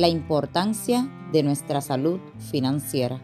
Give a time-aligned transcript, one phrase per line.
[0.00, 3.20] la importancia de nuestra salud financiera.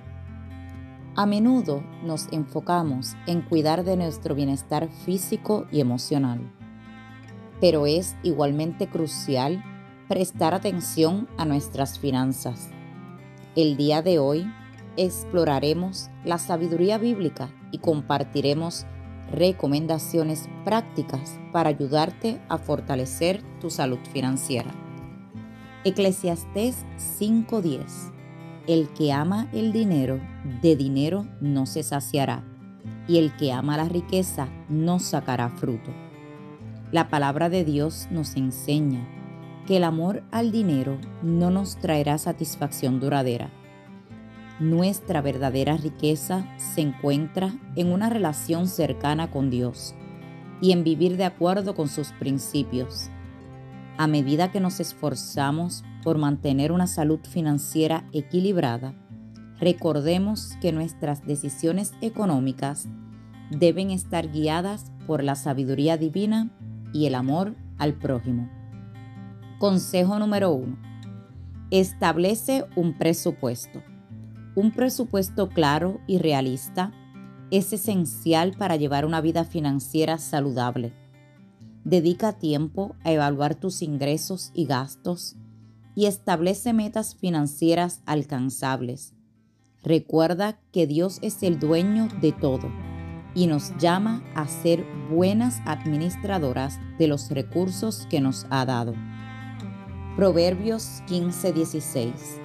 [1.14, 6.52] A menudo nos enfocamos en cuidar de nuestro bienestar físico y emocional,
[7.62, 9.64] pero es igualmente crucial
[10.06, 12.68] prestar atención a nuestras finanzas.
[13.54, 14.46] El día de hoy
[14.98, 18.84] exploraremos la sabiduría bíblica y compartiremos
[19.32, 24.85] recomendaciones prácticas para ayudarte a fortalecer tu salud financiera.
[25.86, 28.12] Eclesiastés 5:10
[28.66, 30.18] El que ama el dinero,
[30.60, 32.42] de dinero no se saciará,
[33.06, 35.92] y el que ama la riqueza no sacará fruto.
[36.90, 39.06] La palabra de Dios nos enseña
[39.68, 43.52] que el amor al dinero no nos traerá satisfacción duradera.
[44.58, 49.94] Nuestra verdadera riqueza se encuentra en una relación cercana con Dios
[50.60, 53.08] y en vivir de acuerdo con sus principios
[53.98, 58.94] a medida que nos esforzamos por mantener una salud financiera equilibrada,
[59.58, 62.88] recordemos que nuestras decisiones económicas
[63.50, 66.50] deben estar guiadas por la sabiduría divina
[66.92, 68.50] y el amor al prójimo.
[69.58, 70.76] Consejo número 1.
[71.70, 73.82] Establece un presupuesto.
[74.54, 76.92] Un presupuesto claro y realista
[77.50, 80.92] es esencial para llevar una vida financiera saludable
[81.86, 85.36] Dedica tiempo a evaluar tus ingresos y gastos
[85.94, 89.14] y establece metas financieras alcanzables.
[89.84, 92.72] Recuerda que Dios es el dueño de todo
[93.36, 98.92] y nos llama a ser buenas administradoras de los recursos que nos ha dado.
[100.16, 102.40] Proverbios 15:16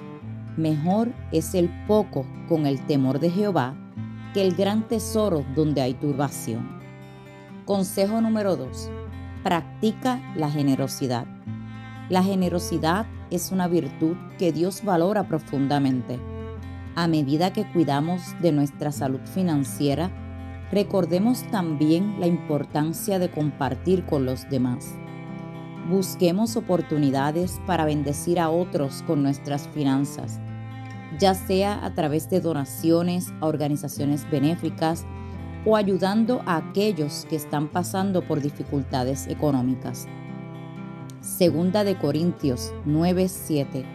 [0.56, 3.76] Mejor es el poco con el temor de Jehová
[4.36, 6.80] que el gran tesoro donde hay turbación.
[7.66, 9.01] Consejo número 2
[9.44, 11.26] practica la generosidad.
[12.10, 16.20] La generosidad es una virtud que Dios valora profundamente.
[16.96, 20.12] A medida que cuidamos de nuestra salud financiera,
[20.72, 24.94] recordemos también la importancia de compartir con los demás.
[25.90, 30.40] Busquemos oportunidades para bendecir a otros con nuestras finanzas,
[31.18, 35.06] ya sea a través de donaciones a organizaciones benéficas,
[35.66, 40.08] o ayudando a aquellos que están pasando por dificultades económicas.
[41.22, 43.86] Segunda de Corintios 9:7.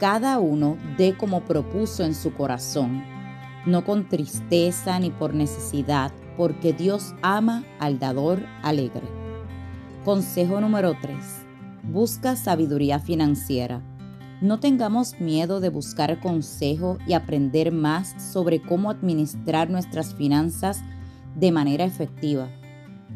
[0.00, 3.04] Cada uno dé como propuso en su corazón,
[3.66, 9.06] no con tristeza ni por necesidad, porque Dios ama al dador alegre.
[10.04, 11.16] Consejo número 3.
[11.82, 13.82] Busca sabiduría financiera.
[14.40, 20.80] No tengamos miedo de buscar consejo y aprender más sobre cómo administrar nuestras finanzas
[21.34, 22.48] de manera efectiva.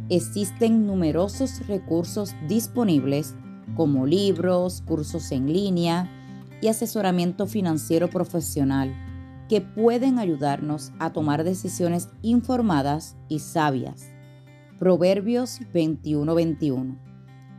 [0.08, 3.36] Existen numerosos recursos disponibles
[3.76, 6.10] como libros, cursos en línea
[6.60, 8.92] y asesoramiento financiero profesional
[9.48, 14.08] que pueden ayudarnos a tomar decisiones informadas y sabias.
[14.80, 16.98] Proverbios 21:21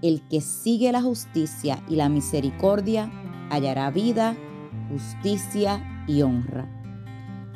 [0.01, 3.09] El que sigue la justicia y la misericordia
[3.53, 4.35] hallará vida,
[4.89, 6.67] justicia y honra.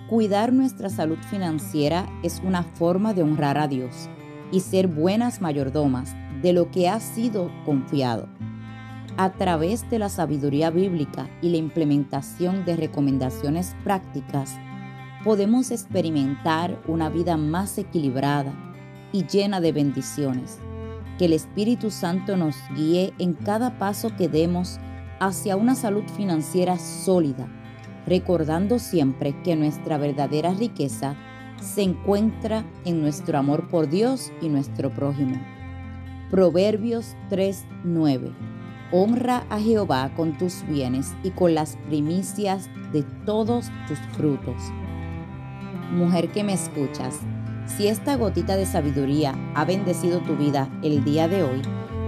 [0.10, 4.10] Cuidar nuestra salud financiera es una forma de honrar a Dios
[4.52, 8.30] y ser buenas mayordomas de lo que ha sido confiado.
[9.18, 14.56] A través de la sabiduría bíblica y la implementación de recomendaciones prácticas,
[15.24, 18.54] podemos experimentar una vida más equilibrada
[19.12, 20.60] y llena de bendiciones.
[21.18, 24.80] Que el Espíritu Santo nos guíe en cada paso que demos
[25.20, 27.48] hacia una salud financiera sólida,
[28.06, 31.16] recordando siempre que nuestra verdadera riqueza
[31.62, 35.42] se encuentra en nuestro amor por Dios y nuestro prójimo.
[36.30, 38.34] Proverbios 3:9
[38.92, 44.56] Honra a Jehová con tus bienes y con las primicias de todos tus frutos.
[45.92, 47.20] Mujer que me escuchas,
[47.66, 51.62] si esta gotita de sabiduría ha bendecido tu vida el día de hoy,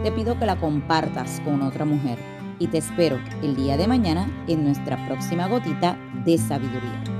[0.03, 4.29] te pido que la compartas con otra mujer y te espero el día de mañana
[4.47, 7.18] en nuestra próxima gotita de sabiduría.